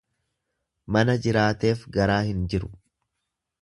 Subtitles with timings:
[0.95, 2.75] Mana jiraateef garaa hin jiru.